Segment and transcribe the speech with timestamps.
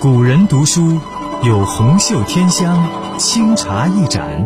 [0.00, 1.00] 古人读书
[1.42, 4.44] 有红袖添香，清茶一盏。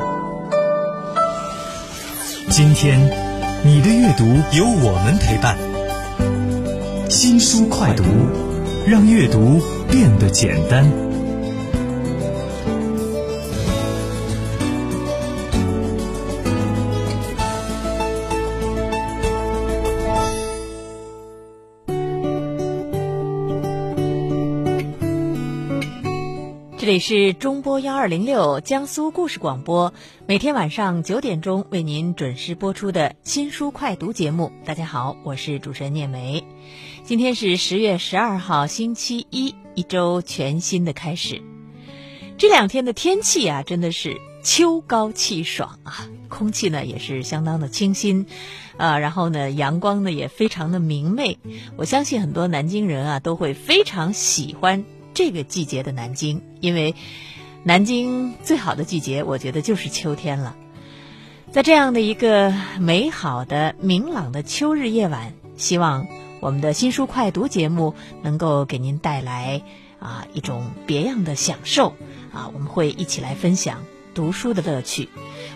[2.48, 2.98] 今天
[3.62, 4.24] 你的阅读
[4.56, 5.58] 有我们陪伴，
[7.10, 8.04] 新书快读，
[8.86, 9.60] 让阅读
[9.90, 11.09] 变得简单。
[26.90, 29.94] 这里是中波幺二零六江苏故事广播，
[30.26, 34.50] 每天晚上九点钟为您准时播出的新书快读节目。
[34.64, 36.44] 大家好，我是主持人念梅。
[37.04, 41.40] 今天是十月十二号，星期一，一周全新的开始。
[42.36, 48.26] 这两天的天气啊，真的是秋高气爽啊，空气呢也是相当的清新，
[48.76, 51.38] 啊，然后呢阳光呢也非常的明媚。
[51.76, 54.84] 我相信很多南京人啊都会非常喜欢。
[55.22, 56.94] 这个季节的南京，因为
[57.62, 60.56] 南京最好的季节，我觉得就是秋天了。
[61.52, 66.06] 在这样的一个美好的、明朗的秋日夜晚，希望
[66.40, 69.60] 我们的新书快读节目能够给您带来
[69.98, 71.94] 啊一种别样的享受
[72.32, 72.50] 啊！
[72.54, 75.10] 我们会一起来分享读书的乐趣，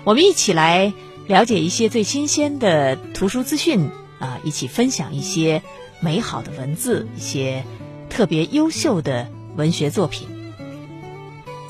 [0.04, 0.92] 我们一起来
[1.26, 5.62] 了解一些最新鲜的图书资讯啊，一起分享一些
[6.00, 7.64] 美好的文字，一些
[8.10, 9.30] 特别优秀的。
[9.56, 10.28] 文学作品，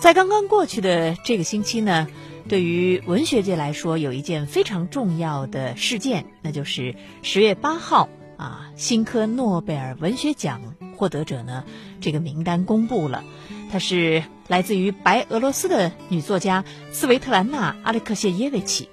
[0.00, 2.08] 在刚刚过去的这个星期呢，
[2.48, 10.60] 对于文学界来说，有一件非常重要的事件，那就是十月八号啊，新科诺贝尔文学奖
[10.96, 11.64] 获得者呢，
[12.00, 13.22] 这个名单公布了。
[13.70, 18.88] 她是来自于白俄罗斯的女作家斯维特兰娜·阿列克谢耶维奇，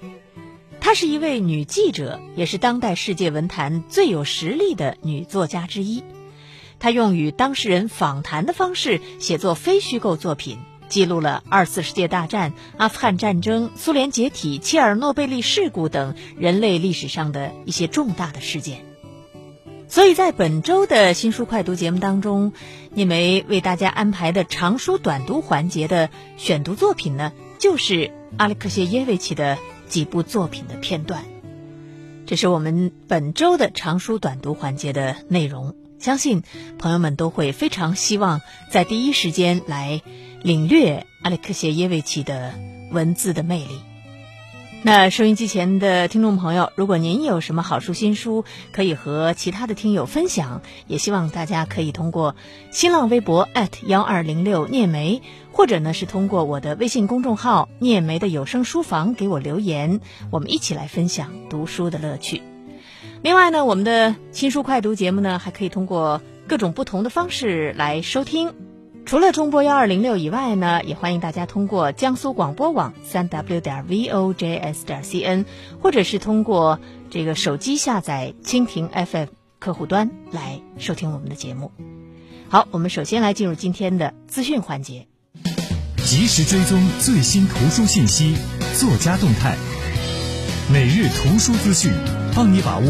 [0.80, 6.02] 她是一位女记者，也是当代世界文坛最有实力的女作家之一。
[6.82, 10.58] 他用与当事人访谈的方式写作非虚构作品，
[10.88, 18.84] 记录了二次世界大战、阿富汗战争、苏联解体、切尔诺贝利事故等人类历史上的一些重大的事件。
[19.86, 22.52] 所以在本周的新书快读节目当中，
[22.92, 31.22] 聂梅为大家安排的长书短读环节的选读作品呢，就是阿列克谢耶维奇的几部作品的片段。
[32.26, 35.76] 这是我们本周的长书短读环节的内容。
[36.02, 36.42] 相信
[36.80, 38.40] 朋友们都会非常希望
[38.72, 40.02] 在第一时间来
[40.42, 42.54] 领略阿列克谢耶维奇的
[42.90, 43.78] 文字的魅力。
[44.82, 52.34] 那收音机前的听众朋友，如果您有什么好书新书可以和其他的听友分享，也希望大家可以通过
[52.72, 53.48] 新浪微博
[53.86, 60.00] 幺二零六聂梅，或者呢是通过我的微信公众号聂梅的有声书房给我留言，
[60.32, 62.42] 我们一起来分享读书的乐趣。
[63.22, 68.52] 另外呢，我们的新书快读节目呢，还可以通过各种不同的方式来收听。
[69.06, 74.34] 除了中波幺二零六以外呢，也欢迎大家通过江苏广播网三 w 点 vojs
[74.84, 75.44] 点 cn，
[75.80, 79.28] 或者是通过这个手机下载蜻蜓 FM
[79.60, 81.70] 客户端来收听我们的节目。
[82.48, 85.06] 好，我们首先来进入今天的资讯环节，
[85.96, 88.36] 及时追踪最新图书信息、
[88.74, 89.56] 作家动态，
[90.72, 91.92] 每日图书资讯。
[92.34, 92.86] 帮你把握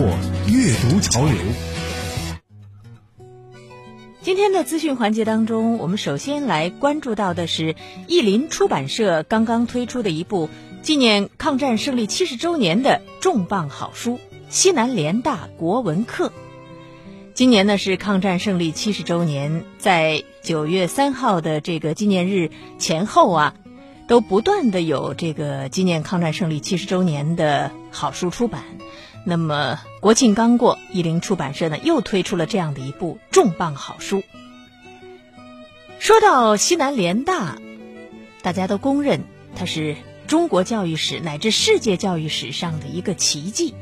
[0.47, 1.35] 阅读潮流。
[4.21, 7.75] 今天的资讯环节当中，我们首先来关注到的是
[8.07, 10.49] 译林出版社刚刚推出的一部
[10.81, 14.15] 纪念抗战胜利七十周年的重磅好书
[14.49, 16.29] 《西南联大国文课》。
[17.35, 23.55] 今年呢是抗战胜利七十周年，在九月三号的这个纪念日前后啊，
[24.07, 28.63] 都不断的有这个纪念抗战胜利七十周年的好书出版。
[29.25, 34.22] 那么国庆刚过，译林出版社呢又推出了这样的一部重磅好书。
[35.99, 37.59] 说到西南联大，
[38.43, 39.21] 大家都公认
[39.55, 39.97] 它是
[40.27, 43.75] 中国教育史乃至世界教育史上的一个奇迹。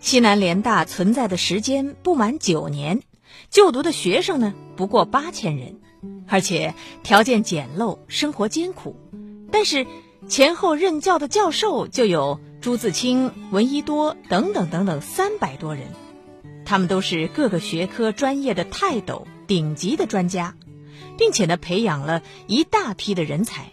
[0.00, 3.02] 西南联大存在的时间不满九年，
[3.50, 5.80] 就读的学生呢不过八千人，
[6.26, 8.96] 而且条件简陋，生活艰苦，
[9.50, 9.86] 但是
[10.28, 12.40] 前后任教的教授就有。
[12.58, 15.86] 朱自清、闻一多等等等等三百多人，
[16.64, 20.56] 他们都是各个学科专业的泰斗、顶级的专家，
[21.16, 23.70] 并且呢培养了一大批的人才，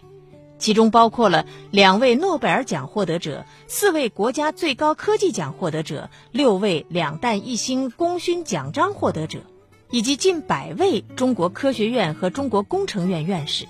[0.58, 9.40] 其中包括了两位诺贝尔奖获得者、四位国家最高科技奖获得者、六位两弹一星功勋奖章获得者，
[9.90, 13.66] 以及近百位中国科学院和中国工程院院士。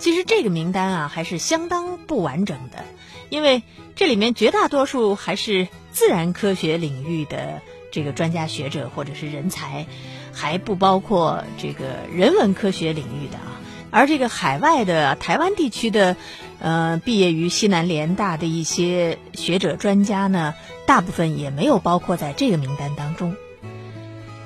[0.00, 2.84] 其实这个名单啊还是相当不完整的。
[3.28, 3.62] 因为
[3.94, 7.62] 这里面绝大多数还是自然科学领域的
[7.92, 9.86] 这个专家学者或者是人才，
[10.32, 13.60] 还不包括这个人文科学领域的啊。
[13.92, 16.16] 而这个海外的台湾地区的，
[16.58, 20.54] 呃，毕业于西南联大的一些学者专家呢，
[20.86, 23.36] 大部分也没有包括在这个名单当中。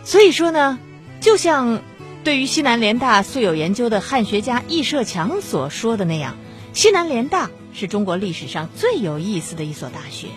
[0.03, 0.79] 所以说呢，
[1.21, 1.81] 就像
[2.25, 6.37] 对于西南联大素有研究的汉学家易社强所说的那样，
[6.73, 10.29] 西南联大是中国历史上最有意思的一所大学，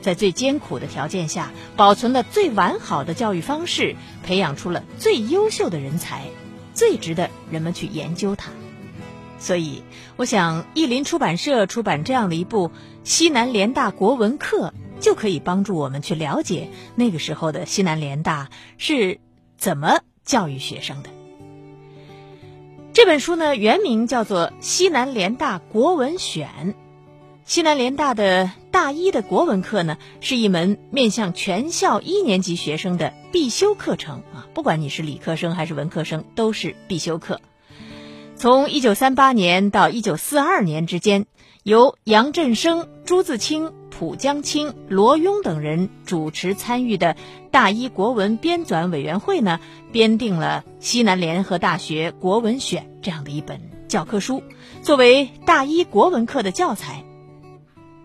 [0.00, 6.22] 在最艰苦的条件下，保存了最完好的教育方式，培养出了最优秀的人才。
[6.72, 8.50] 最值得人们去研究它，
[9.40, 9.82] 所以
[10.14, 12.68] 我想，译林出版社出版这样的一部
[13.02, 14.72] 《西南联大国文课》，
[15.02, 19.18] 就可以帮助我们去了解那个时候的西南联大是
[19.56, 19.98] 怎么
[20.28, 21.08] 教育学生的。
[22.92, 26.48] 这本书呢，原名叫做《西南联大国文选》。
[27.44, 37.40] 西南联大的大一的国文课呢，是一门面向全校一年级学生的必修课程啊，不管你是理科生还是文科生，都是必修课。
[38.36, 41.24] 从一九三八年到一九四二年之间，
[41.62, 47.16] 由杨振声、朱自清、蒲江青、罗庸等人主持参与的
[47.50, 49.60] 大一国文编纂委员会呢，
[49.92, 54.42] 编定了西南联合大学国文选这样的一本教科书，
[54.82, 57.04] 作为大一国文课的教材。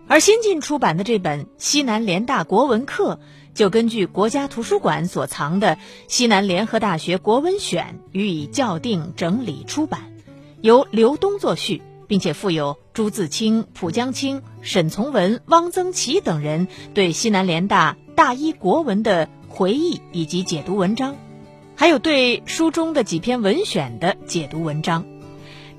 [0.08, 3.20] 而新近出版的这本《西南联大国文课》，
[3.54, 5.76] 就根据国家图书馆所藏的
[6.08, 10.14] 《西南联合大学国文选》予以校订整理出版，
[10.62, 21.16] 由刘东作序，并且附有朱自清、蒲江清、沈从文、汪曾祺等人对西南联大大一国文的回忆以及解读文章，
[21.76, 25.06] 还有对书中的几篇文选的解读文章，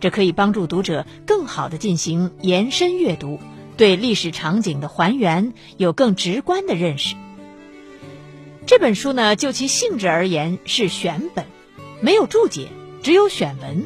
[0.00, 3.38] 这可以帮助读者更好地进行延伸阅读。
[3.76, 7.16] 对历史场景的还原有更直观的认识。
[8.66, 11.44] 这本书呢，就其性质而言是选本，
[12.00, 12.68] 没有注解，
[13.02, 13.82] 只有选文。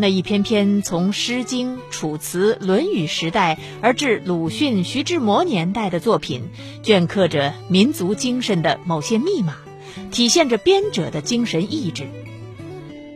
[0.00, 6.48] 那一篇篇从《诗经》《楚辞》《论语》时代而至鲁迅、徐志摩年代的作品，
[6.82, 9.56] 镌刻着民族精神的某些密码，
[10.10, 12.08] 体现着编者的精神意志。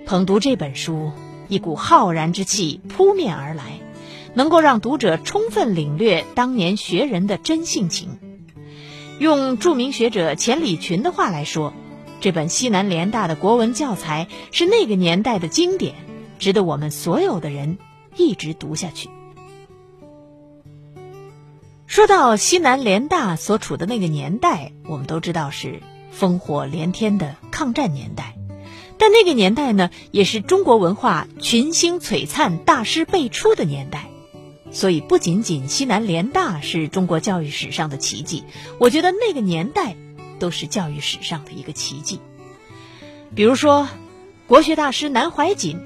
[0.05, 1.11] 捧读这本书，
[1.49, 3.81] 一股浩然之气扑面而来。
[4.37, 8.19] 能够让读者充分领略当年学人的真性情。
[9.21, 11.73] 用著名学者钱理群的话来说，
[12.21, 15.95] 这本西南联大的国文教材是那个年代的经典，
[16.45, 17.79] 值得我们所有的人
[18.17, 19.09] 一直读下去。
[21.87, 25.81] 说到西南联大所处的那个年代，我们都知道是
[26.15, 28.37] 烽火连天的抗战年代，
[28.99, 34.11] 但那个年代呢，也是中国文化群星璀璨、大师辈出的年代。
[34.71, 38.45] 所以，不仅仅西南联大是中国教育史上的奇迹，
[38.79, 39.97] 我觉得那个年代
[40.39, 42.21] 都是教育史上的一个奇迹。
[43.35, 43.89] 比如说，
[44.47, 45.81] 国学大师南怀瑾，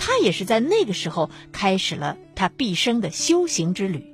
[0.00, 4.06] 他也是在那个时候开始了他毕生的修行之旅。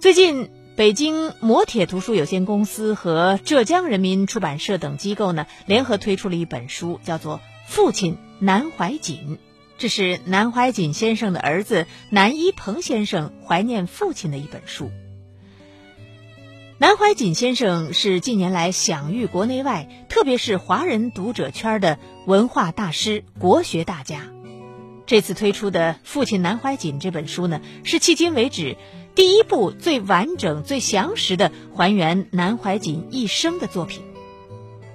[0.00, 7.36] 最近，北京摩铁图书有限公司和浙江人民出版社等机构呢，联合推出了一本书，叫做
[7.68, 9.36] 《父亲南怀瑾》。
[9.78, 14.90] 这是南怀瑾先生的儿子南一鹏先生怀念父亲的一本书。
[16.78, 24.26] 南怀瑾先生是近年来享誉国内外，特别是华人读者圈的文化大师、国学大家。
[25.10, 28.76] 这次推出的《父亲南怀瑾》这本书呢，是迄今为止
[29.16, 34.04] 第一部最完整、最详实的还原南怀瑾一生的作品。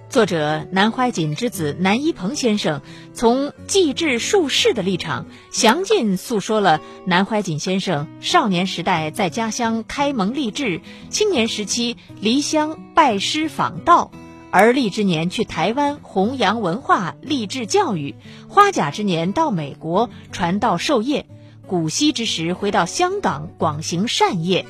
[0.07, 2.81] 作者南怀瑾之子南一鹏先生
[3.13, 10.79] 从记志述事的立场，详尽诉说了南怀瑾先生少年时代在家乡开蒙立志，
[11.09, 14.11] 青年时期离乡拜师访道，
[14.51, 18.15] 而立之年去台湾弘扬文化、励志教育，
[18.47, 21.25] 花甲之年到美国传道授业，
[21.67, 24.65] 古稀之时回到香港广行善业，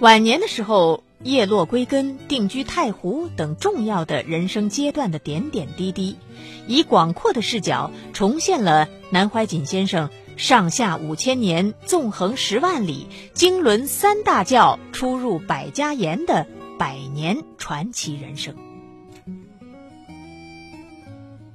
[0.00, 1.02] 晚年的时候。
[1.22, 6.16] 叶落归根、定居太湖等重要的人生阶段的点点滴滴，
[6.66, 10.08] 以广阔的视角重现了南怀瑾先生
[10.38, 16.46] 上下五千年、纵横十万里、经纶三大教、出入百家言的
[16.78, 18.54] 百年传奇人生。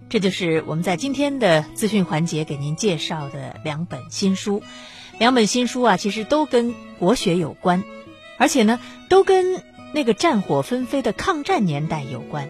[0.07, 4.62] 这就是我们在今天的资讯环节给您介绍的两本新书。
[5.17, 7.83] 两本新书啊，其实都跟国学有关。
[8.38, 12.50] 而且呢，都跟那个战火纷飞的抗战年代有关。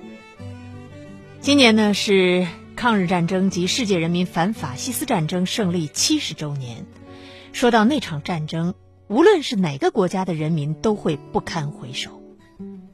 [1.42, 6.88] 今年呢是抗日战争及世界人民反法西斯战争胜利七十周年。
[7.54, 8.74] 说到那场战争，
[9.08, 12.15] 无论是哪个国家的人民都会不堪回首。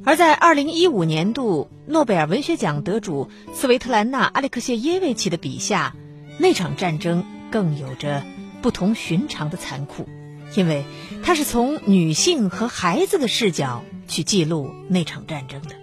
[0.04, 5.96] 而在二零一五年度诺贝尔文学奖得主斯维特兰娜·阿列克谢耶维奇的笔下，
[6.40, 8.24] 那场战争更有着
[8.62, 10.08] 不同寻常的残酷，
[10.56, 10.86] 因为
[11.22, 15.76] 他是从女性和孩子的视角去记录那场战争的。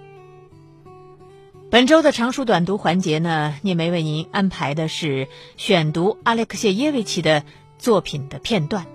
[1.70, 7.44] 本周的长书短读环节呢，聂梅为您安排的是选读阿列克谢耶维奇的
[7.78, 8.86] 作品的片段。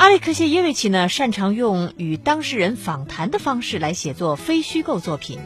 [0.00, 5.40] 阿列克谢耶维奇呢，擅长用与当事人访谈的方式来写作非虚构作品。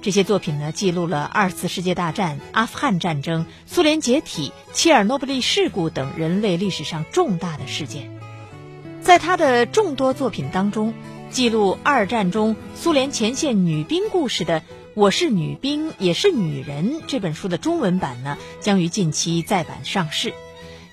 [0.00, 8.08] 这些作品呢，记录了二次世界大战、阿富汗战争、苏联解体、切尔诺贝利事故等人类历史上重大的事件。
[9.00, 10.94] 在他的众多作品当中，
[11.30, 14.60] 记录二战中苏联前线女兵故事的
[14.94, 20.32] 《我是女兵也是女人》这本书的中文版呢，将于近期再版上市。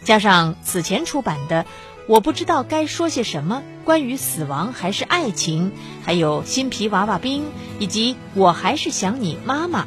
[0.03, 1.67] 加上此前出版的。
[2.09, 3.61] 我不知道该说些什么。
[3.85, 5.71] 关于死亡还是爱情，
[6.03, 7.45] 还有新皮娃娃兵，
[7.77, 9.85] 以及我还是想你妈妈。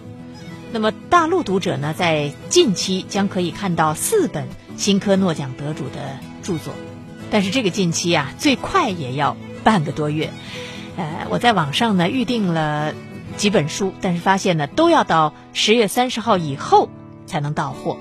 [0.71, 6.73] 那么大陆读者呢，在近期将可以看到四本新科诺奖得主的著作，
[7.33, 10.31] 但是这个近期啊，最快也要半个多月。
[10.97, 12.95] 呃，我在网上呢预定了
[13.37, 16.89] 几本书，但是发现呢，都要到十月三十号以后
[17.27, 17.99] 才能到货。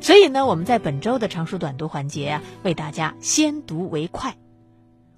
[0.00, 4.36] 所以呢，我们在本周的长书短读环节啊，为大家先读为快。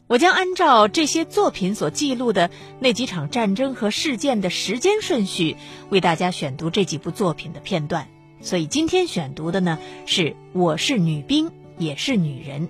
[0.08, 5.56] 我将按照这些作品所记录的那几场战争和事件的时间顺序，
[5.88, 8.08] 为大家选读这几部作品的片段。
[8.42, 12.68] 所以今天选读的呢，是《我是女兵也是女人》，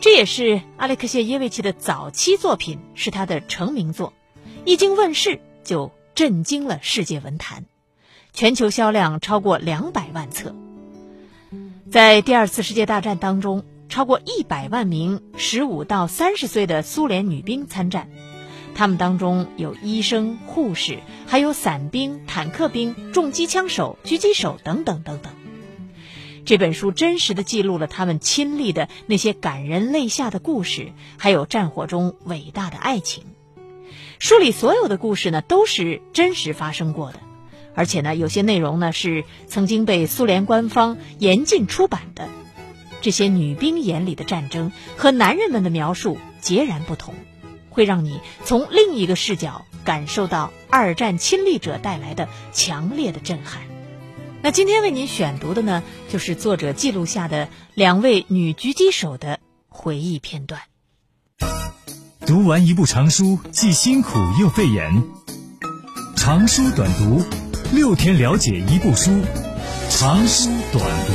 [0.00, 4.14] 这也是阿列克谢耶维奇的早期作品，是他的成名作，
[4.64, 7.66] 一经问世就震惊了世界文坛，
[8.32, 10.56] 全球销量超过两百万册。
[11.88, 18.10] 在第二次世界大战当中，超过一百万名十五到三十岁的苏联女兵参战，
[18.74, 25.32] 他们当中有医生、护士，还有伞兵、坦克兵、重机枪手、狙击手等等等等。
[26.44, 33.22] 这本书真实的记录了他们亲历的那些感人泪下的故事，还有战火中伟大的爱情。
[34.18, 37.20] 书里所有的故事呢，都是真实发生过的。
[37.76, 42.26] 而且呢，有些内容呢是曾经被苏联官方严禁出版的。
[43.02, 47.14] 这些女兵眼里的战争和男人们的描述截然不同，
[47.68, 53.62] 会让你从另一个视角感受到二战亲历者带来的强烈的震撼。
[54.42, 60.62] 那今天为您选读的呢，就是作者记录下的两位女狙击手的回忆片段。
[62.26, 65.04] 读完一部长书，既辛苦又费眼。
[66.16, 67.45] 长书短读。
[67.72, 69.10] 六天了解一部书，
[69.90, 71.12] 长书短读。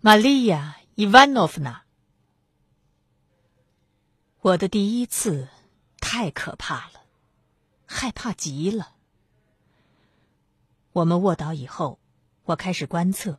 [0.00, 1.82] 玛利亚·伊万诺夫娜，
[4.40, 5.48] 我的第一次
[6.00, 7.02] 太可怕了，
[7.84, 8.94] 害怕极了。
[10.92, 11.98] 我们卧倒以后，
[12.44, 13.38] 我开始观测。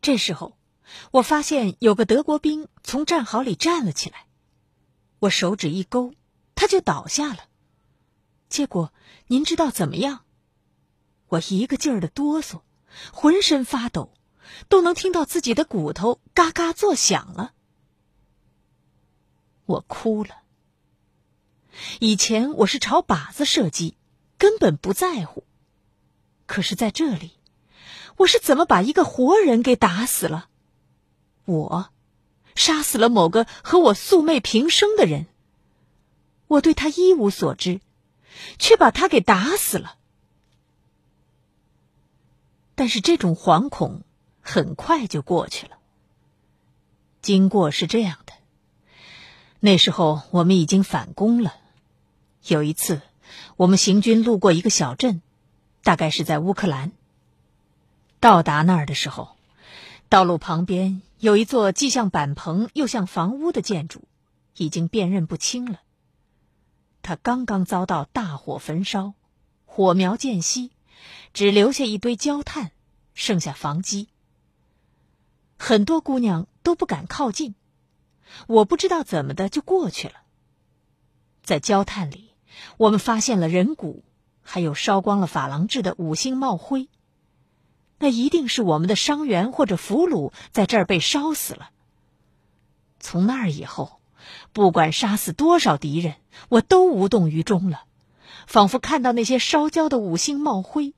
[0.00, 0.56] 这时候，
[1.10, 4.26] 我发现有个德国兵从战壕里站了起来，
[5.18, 6.14] 我手指一勾，
[6.54, 7.51] 他就倒下了。
[8.52, 8.92] 结果
[9.28, 10.24] 您知道怎么样？
[11.28, 12.60] 我一个劲儿的哆嗦，
[13.10, 14.12] 浑身发抖，
[14.68, 17.54] 都能听到自己的骨头嘎嘎作响了。
[19.64, 20.42] 我哭了。
[21.98, 23.96] 以前我是朝靶子射击，
[24.36, 25.44] 根本不在乎。
[26.44, 27.30] 可是在这里，
[28.18, 30.50] 我是怎么把一个活人给打死了？
[31.46, 31.90] 我
[32.54, 35.24] 杀死了某个和我素昧平生的人。
[36.48, 37.80] 我对他一无所知。
[38.58, 39.96] 却把他给打死了。
[42.74, 44.02] 但是这种惶恐
[44.40, 45.78] 很快就过去了。
[47.20, 48.32] 经过是这样的：
[49.60, 51.54] 那时候我们已经反攻了。
[52.44, 53.02] 有一次，
[53.56, 55.22] 我们行军路过一个小镇，
[55.84, 56.90] 大概是在乌克兰。
[58.18, 59.36] 到达那儿的时候，
[60.08, 64.02] 道路旁边有一座既像板棚又像房屋的建筑，
[64.56, 65.81] 已经辨认不清了。
[67.02, 69.14] 他刚刚遭到大火焚烧，
[69.64, 70.70] 火苗渐熄，
[71.32, 72.70] 只留下一堆焦炭，
[73.12, 74.08] 剩下房基。
[75.58, 77.54] 很多姑娘都不敢靠近，
[78.46, 80.14] 我不知道怎么的就过去了。
[81.42, 82.30] 在焦炭里，
[82.76, 84.04] 我们发现了人骨，
[84.40, 86.88] 还有烧光了珐琅质的五星帽徽。
[87.98, 91.70] 那一定是我们的伤员或者俘虏在这儿被烧死了。
[93.00, 93.98] 从那儿以后。
[94.52, 96.14] 不管杀死多少敌人，
[96.48, 97.84] 我都无动于衷了，
[98.46, 100.94] 仿佛看到那些烧焦的五星帽徽。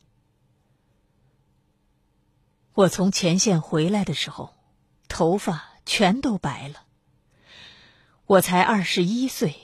[2.74, 4.54] 我从前线回来的时候，
[5.08, 6.82] 头发全都白了。
[8.26, 9.54] 我才二十一岁，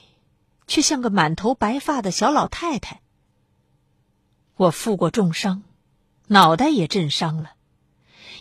[0.66, 3.00] 却像个满头白发的小老太太。
[4.54, 5.62] 我负过重伤，
[6.26, 7.52] 脑袋也震伤了，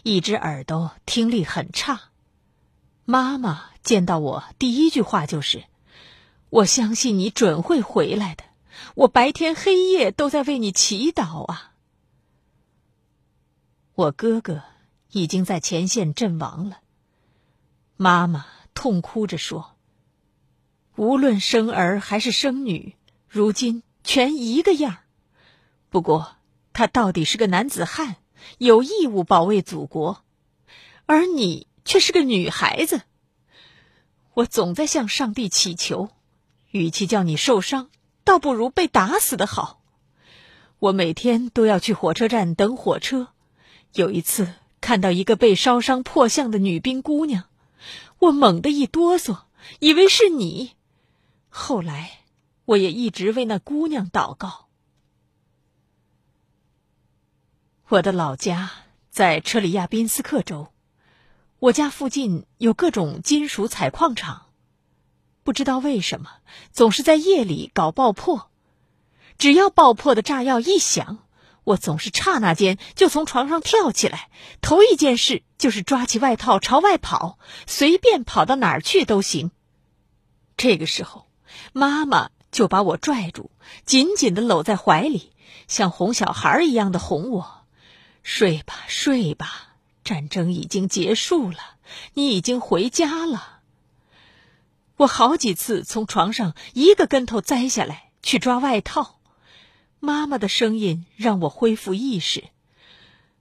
[0.03, 2.11] 一只耳朵听力很差。
[3.05, 5.63] 妈妈见到我第一句话就是
[6.49, 8.43] ：“我相信你准会回来的，
[8.95, 11.73] 我白天黑夜都在为你祈祷啊。”
[13.95, 14.63] 我哥哥
[15.11, 16.79] 已经在前线阵亡了，
[17.97, 19.75] 妈妈痛哭着说
[20.95, 22.95] ：“无论生儿还是生女，
[23.27, 24.99] 如今全一个样
[25.89, 26.37] 不过
[26.71, 28.15] 他到底是个男子汉，
[28.57, 30.23] 有义务保卫祖国，
[31.05, 33.01] 而你却是个女孩子。
[34.33, 36.09] 我总在向上帝祈求，
[36.71, 37.89] 与其叫你受伤，
[38.23, 39.81] 倒不如被打死的好。
[40.79, 43.29] 我每天都要去火车站等火车。”
[43.93, 47.45] 有一次看到一个被烧伤破相的女兵姑娘，
[48.19, 49.39] 我猛地一哆嗦，
[49.79, 50.73] 以为是你。
[51.49, 52.19] 后来，
[52.65, 54.67] 我也一直为那姑娘祷告。
[57.87, 58.69] 我的老家
[59.09, 60.71] 在车里亚宾斯克州，
[61.57, 64.48] 我家附近有各种金属采矿厂，
[65.43, 66.29] 不知道为什么
[66.71, 68.49] 总是在夜里搞爆破，
[69.37, 71.19] 只要爆破的炸药一响。
[71.65, 74.29] 我总是刹那间就从床上跳起来，
[74.59, 79.51] 头一件事就是抓起外套朝外跑，随便跑到哪儿去都行。
[80.57, 81.27] 这个时候，
[81.73, 83.51] 妈妈就把我拽住，
[83.85, 85.31] 紧紧的搂在怀里，
[85.67, 87.65] 像哄小孩一样的哄我
[88.23, 91.59] ：“睡吧，睡吧，战争已经结束了，
[92.15, 93.58] 你已经回家了。”
[94.99, 99.21] 我好几次从床上一个跟头栽下来去抓外套。
[100.01, 102.49] 妈妈的声音让我恢复意识，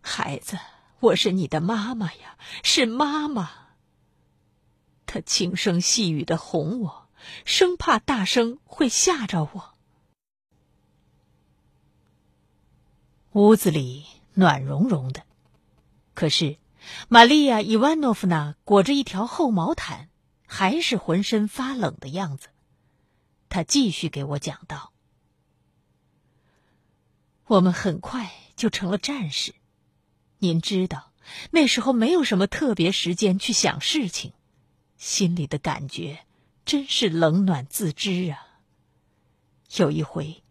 [0.00, 0.56] 孩子，
[1.00, 3.50] 我是你的妈妈呀，是妈妈。
[5.04, 7.08] 她轻声细语的哄我，
[7.44, 9.74] 生怕大声会吓着我。
[13.32, 15.24] 屋子里暖融融的，
[16.14, 16.56] 可是
[17.08, 20.08] 玛利亚·伊万诺夫娜裹着一条厚毛毯，
[20.48, 22.48] 还是浑身发冷的样子。
[23.48, 24.92] 他继续给我讲道。
[27.46, 29.54] 我们很快就成了战士，
[30.38, 31.12] 您知道，
[31.52, 34.32] 那时候没有什么特别时间去想事情，
[34.96, 36.26] 心里的感觉
[36.64, 38.58] 真是冷暖自知啊。
[39.76, 40.42] 有一回，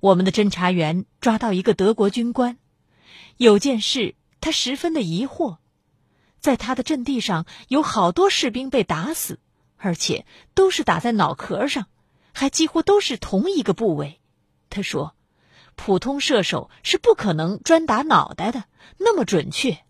[0.00, 2.58] 我们的侦查员抓到一个德国军官，
[3.36, 5.58] 有件事他十分的疑惑，
[6.40, 9.40] 在他的阵地上有好多士兵被打死，
[9.86, 11.86] 而且都是打在脑壳上，
[12.32, 14.20] 还几乎都是同一个部位。
[14.68, 15.14] 他说。
[15.78, 18.64] 普通射手是不可能专打脑袋的
[18.96, 19.84] 那么准确，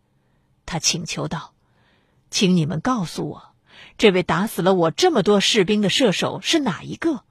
[0.67, 1.55] 他请求道
[2.29, 3.55] ：“请你们告诉我，
[3.97, 7.23] 这位打死了我这么多士兵的射手是哪一个？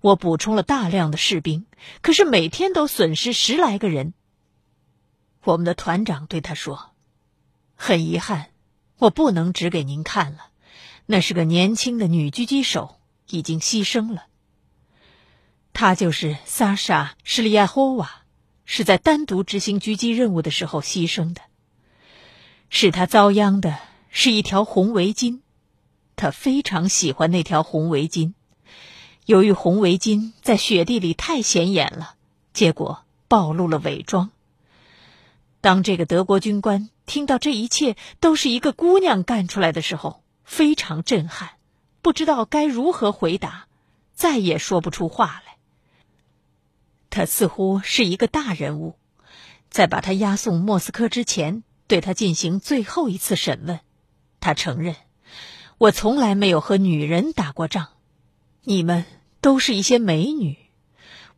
[0.00, 1.66] 我补充了大量的士兵，
[2.00, 4.14] 可是每天都损失十来个人。”
[5.44, 6.92] 我们的团长对他说
[7.76, 8.48] ：“很遗憾，
[8.96, 10.49] 我不能指给您看了，
[11.12, 14.26] 那是个年轻的女狙击手，已经牺牲了。”
[15.74, 18.22] 她就是萨莎·施利亚霍娃，
[18.64, 21.40] 是在单独执行狙击任务的时候牺牲的。
[22.68, 23.76] 使她遭殃的
[24.08, 25.40] 是一条红围巾，
[26.14, 28.34] 她非常喜欢那条红围巾。
[29.26, 32.14] 由于红围巾在雪地里太显眼了，
[32.52, 34.30] 结果暴露了伪装。
[35.60, 41.50] 当这个德国军官听到这一切都是一个姑娘干出来的时候，非常震撼，
[42.02, 43.68] 不知道该如何回答，
[44.14, 45.56] 再也说不出话来。
[47.08, 48.96] 他似乎是一个大人物，
[49.70, 53.78] 在把他押送莫斯科之前，对他进行最后一次审问。
[54.40, 54.96] 他承认
[55.78, 57.86] ：“我从来没有和女人打过仗，
[58.64, 59.04] 你们
[59.40, 60.58] 都是一些美女。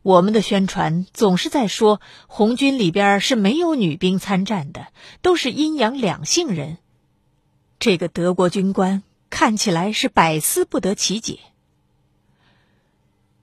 [0.01, 4.87] 我们的宣传总是在说红军里边是没有女兵参战的，
[5.21, 6.79] 都是阴阳两性人。”
[7.83, 11.39] 这个德国军官看起来是百思不得其解。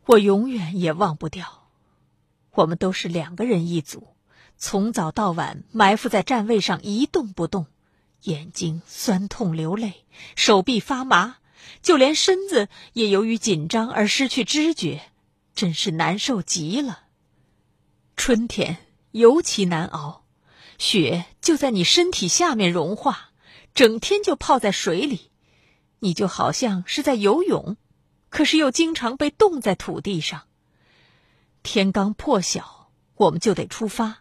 [0.06, 1.68] 我永远也忘不掉。
[2.52, 4.08] 我们都是两个人一组，
[4.56, 7.66] 从早到晚埋伏在站位上一动不动，
[8.22, 11.36] 眼睛酸痛流泪，手臂发麻，
[11.82, 15.02] 就连身子也由于紧张而失去知觉，
[15.54, 17.00] 真是难受极了。
[18.16, 18.78] 春天
[19.10, 20.24] 尤其难熬，
[20.78, 23.29] 雪就在你身体下面融化，
[23.74, 25.30] 整天就泡在水里，
[26.00, 27.76] 你就好像是在游泳，
[28.28, 30.42] 可是又经常被冻在土地上。
[31.62, 34.18] 天刚破晓，我们就得出发，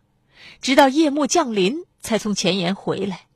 [0.61, 3.27] 直到夜幕降临才从前沿回来。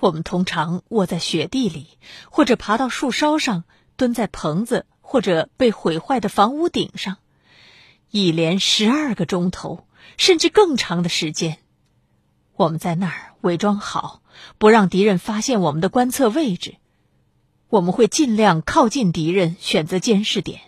[0.00, 1.98] 我们通常卧在雪地里，
[2.30, 3.64] 或者爬到树梢上，
[3.96, 7.16] 蹲在棚子或者被毁坏的房屋顶上，
[8.10, 9.86] 一连十二个钟头，
[10.18, 11.58] 甚至更长的时间。
[12.56, 14.22] 我们在那儿伪装好，
[14.58, 16.76] 不让敌人发现我们的观测位置。
[17.68, 20.60] 我们会尽量靠近敌人，选择监视点，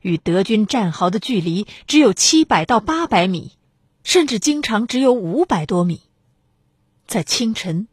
[0.00, 3.52] 与德军战壕的距离只有七百到八百米，
[4.04, 6.02] 甚至经常只有五百多米。
[7.06, 7.88] 在清晨，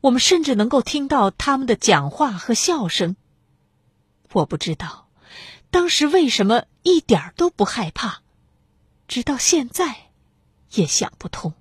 [0.00, 3.16] 我们甚至能够听到他们的讲话和笑声。
[4.32, 5.08] 我不知道
[5.70, 8.22] 当时为什么一点都不害怕，
[9.06, 10.08] 直到现在
[10.72, 11.52] 也想不通。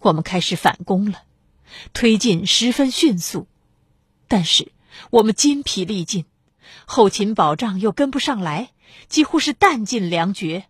[0.00, 1.22] 我们开始反攻了，
[1.92, 3.46] 推进十分迅速，
[4.28, 4.72] 但是
[5.10, 6.24] 我们筋疲力尽，
[6.86, 8.70] 后勤保障又跟不上来，
[9.08, 10.66] 几乎是弹尽粮绝，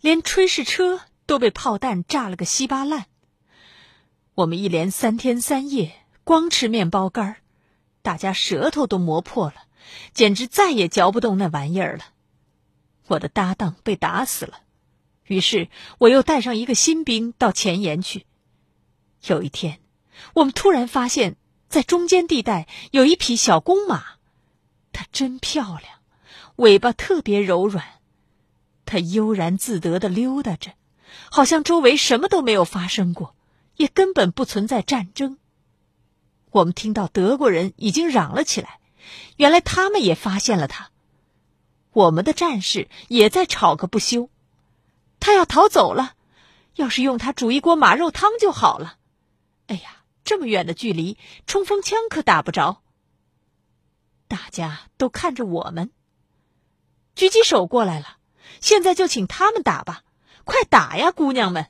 [0.00, 3.06] 连炊事车都被炮弹炸了个稀巴烂。
[4.34, 5.92] 我们一连三天三夜
[6.24, 7.36] 光吃面包干，
[8.02, 9.54] 大家舌头都磨破了，
[10.14, 12.04] 简直再也嚼不动那玩意儿了。
[13.08, 14.60] 我的搭档被打死了，
[15.26, 18.24] 于是我又带上一个新兵到前沿去。
[19.26, 19.80] 有一天，
[20.34, 21.36] 我们突然发现，
[21.68, 24.02] 在中间地带有一匹小公马，
[24.92, 26.00] 它真漂亮，
[26.56, 27.84] 尾巴特别柔软。
[28.86, 30.72] 它悠然自得的溜达着，
[31.30, 33.36] 好像周围什么都没有发生过，
[33.76, 35.38] 也根本不存在战争。
[36.50, 38.80] 我们听到德国人已经嚷了起来，
[39.36, 40.90] 原来他们也发现了它。
[41.92, 44.28] 我们的战士也在吵个不休，
[45.20, 46.14] 他要逃走了，
[46.74, 48.96] 要是用它煮一锅马肉汤就好了。
[49.70, 52.82] 哎呀，这么远的距离，冲锋枪可打不着。
[54.26, 55.92] 大家都看着我们。
[57.14, 58.18] 狙击手过来了，
[58.60, 60.02] 现在就请他们打吧，
[60.42, 61.68] 快打呀，姑娘们！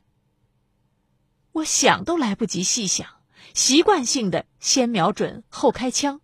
[1.53, 3.07] 我想都来不及细想，
[3.53, 6.23] 习惯性的先瞄准后开枪。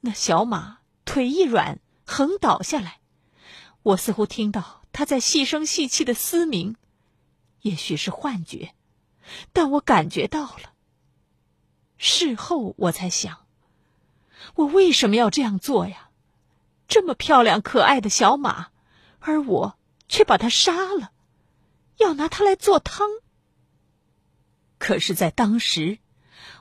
[0.00, 2.98] 那小马腿一软，横倒下来。
[3.82, 6.74] 我似乎听到他在细声细气的嘶鸣，
[7.60, 8.74] 也许是幻觉，
[9.52, 10.72] 但我感觉到了。
[12.02, 13.44] 事后我才想，
[14.54, 16.08] 我为什么要这样做呀？
[16.88, 18.68] 这么漂亮可爱的小马，
[19.18, 21.12] 而我却把它杀了，
[21.98, 23.06] 要拿它来做汤。
[24.78, 25.98] 可是，在当时，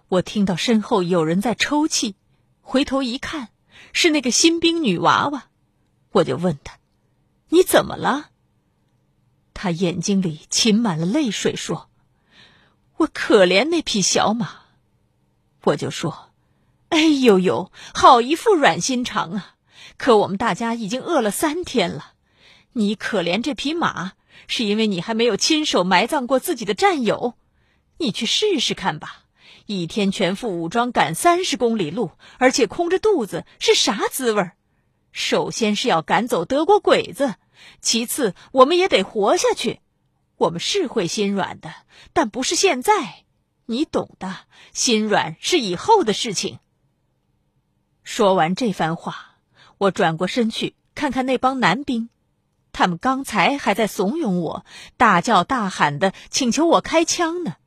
[0.10, 2.16] 我听到身后有人在抽泣，
[2.62, 3.48] 回头一看，
[3.94, 5.48] 是那个新兵女娃娃，
[6.12, 6.80] 我就问她
[7.48, 8.32] ：“你怎么了？”
[9.56, 11.90] 她眼睛里噙满了泪水，说
[12.98, 14.59] ：“我可怜那匹小马。”
[15.64, 16.32] 我就说
[16.90, 19.56] ：“哎呦呦，好一副软心肠啊！
[19.98, 22.14] 可我们大家已经饿了三天了。
[22.74, 24.14] 你可怜这匹马，
[24.48, 27.34] 是因为你还没有亲手埋葬过自己的战友。
[27.98, 29.26] 你去试试看吧，
[29.66, 34.54] 一天全副武装赶三十公里路，而且空着肚子，是啥滋味儿？
[35.12, 37.36] 首先是要赶走德国鬼子，
[37.82, 39.82] 其次我们也得活下去。
[40.38, 41.74] 我们是会心软的，
[42.14, 43.26] 但不是现在。”
[43.70, 44.36] 你懂的，
[44.74, 46.58] 心软是以后的事情。
[48.04, 49.36] 说完这番话，
[49.78, 52.10] 我转过身去看看那帮男兵，
[52.72, 54.66] 他们刚才还在怂恿我，
[54.98, 57.58] 大叫大喊的请求我开枪呢，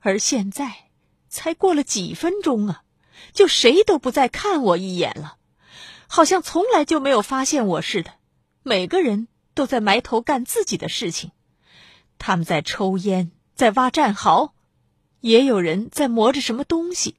[0.00, 0.88] 而现在
[1.28, 2.82] 才过了几分钟啊，
[3.34, 5.36] 就谁都不再看我一眼了，
[6.06, 8.12] 好像从来就没有发现我似的。
[8.62, 11.32] 每个人都在埋头干自己的事情，
[12.16, 14.54] 他们在抽烟，在挖战壕。
[15.20, 17.16] 也有人在磨着什么东西。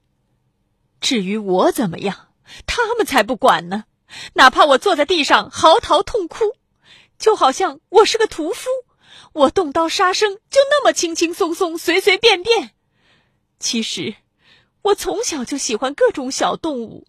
[1.02, 2.28] 至于我怎么样，
[2.66, 3.86] 他们才不管呢。
[4.34, 6.56] 哪怕我坐在地上嚎啕痛哭，
[7.18, 8.68] 就好像我是个屠夫，
[9.34, 12.72] 我动刀杀生就那么轻轻松松、随随便便。
[13.60, 14.16] 其实，
[14.82, 17.06] 我从小就喜欢各种小动物。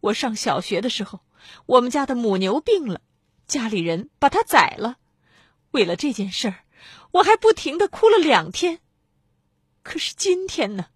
[0.00, 1.20] 我上小学的时候，
[1.64, 3.00] 我们家的母牛病了，
[3.48, 4.96] 家里人把它宰了。
[5.70, 6.64] 为了这件事儿，
[7.12, 8.80] 我还不停的哭了两天。
[9.86, 10.86] 可是今天呢，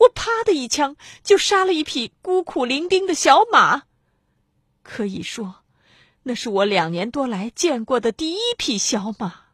[0.00, 3.84] 我啪的一枪就杀了一匹孤苦伶仃的小马，
[4.82, 5.64] 可以说，
[6.24, 9.46] 那是我两年多来见过的第一匹小马。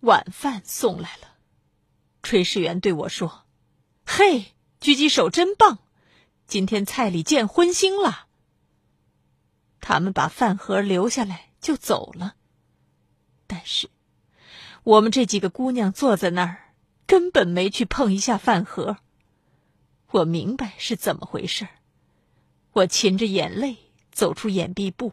[0.00, 1.38] 晚饭送来了，
[2.22, 3.46] 炊事员对我说
[4.04, 5.78] ：“嘿，狙击手真棒，
[6.46, 8.28] 今天菜里见荤腥了。”
[9.80, 12.36] 他们把饭盒留下来就走了，
[13.46, 13.88] 但是。
[14.84, 16.74] 我们这几个姑娘坐在那儿，
[17.06, 18.98] 根本没去碰一下饭盒。
[20.10, 21.68] 我明白是怎么回事
[22.72, 23.76] 我噙着眼泪
[24.10, 25.12] 走出掩蔽部。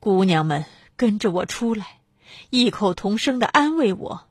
[0.00, 0.64] 姑娘们
[0.96, 2.00] 跟着我出来，
[2.50, 4.28] 异口同声的安慰我。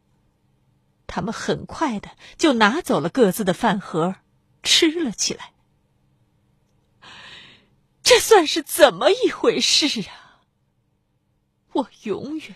[1.06, 4.16] 他们很快的就拿走了各自的饭盒，
[4.64, 5.54] 吃了起来。
[8.02, 10.42] 这算是怎么一回事啊？
[11.74, 12.56] 我永远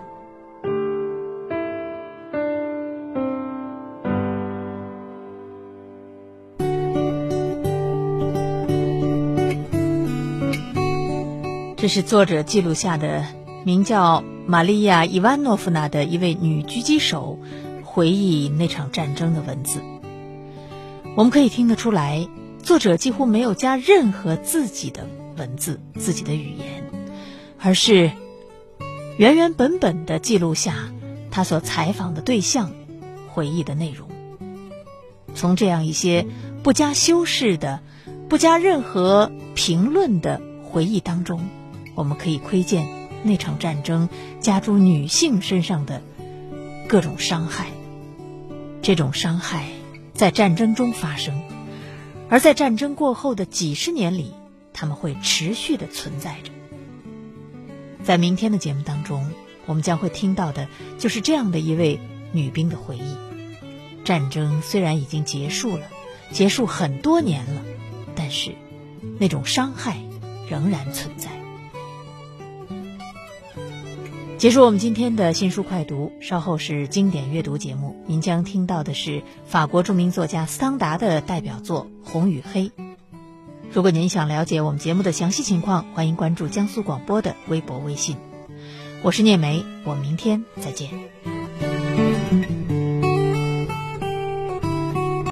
[11.81, 13.25] 这是作者记录下的
[13.63, 17.39] 名叫玛利亚·伊万诺夫娜的一位女狙击手
[17.83, 19.81] 回忆那场战争的文字。
[21.15, 22.29] 我们可以听得出来，
[22.61, 26.83] 作者几乎没有加任何自己的文字、自己的语言，
[27.59, 28.11] 而是
[29.17, 30.91] 原原本本的记录下
[31.31, 32.73] 他所采访的对象
[33.27, 34.07] 回忆的内容。
[35.33, 36.27] 从这样一些
[36.61, 37.79] 不加修饰的、
[38.29, 41.41] 不加任何评论的回忆当中。
[41.95, 42.87] 我们可以窥见
[43.23, 46.01] 那场战争加诸女性身上的
[46.87, 47.67] 各种伤害。
[48.81, 49.67] 这种伤害
[50.13, 51.41] 在战争中发生，
[52.29, 54.33] 而在战争过后的几十年里，
[54.73, 56.51] 他们会持续的存在着。
[58.03, 59.31] 在明天的节目当中，
[59.67, 61.99] 我们将会听到的就是这样的一位
[62.31, 63.15] 女兵的回忆。
[64.03, 65.85] 战争虽然已经结束了，
[66.31, 67.61] 结束很多年了，
[68.15, 68.55] 但是
[69.19, 69.97] 那种伤害
[70.49, 71.29] 仍然存在。
[74.41, 82.63] 结束我们今天的新书快读，稍后是经典阅读节目，您将听到的是法国著名作家桑达的代表作《红与黑》。
[83.71, 88.17] 如果您想了解我们节目的详细情况，欢迎关注江苏广播的微博、微信。
[89.03, 90.89] 我是聂梅，我们明天再见。